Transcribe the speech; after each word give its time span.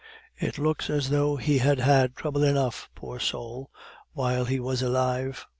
It 0.39 0.57
looks 0.57 0.89
as 0.89 1.11
though 1.11 1.35
he 1.35 1.59
had 1.59 1.77
had 1.77 2.15
trouble 2.15 2.41
enough, 2.41 2.89
poor 2.95 3.19
soul, 3.19 3.69
while 4.13 4.45
he 4.45 4.59
was 4.59 4.81
alive." 4.81 5.45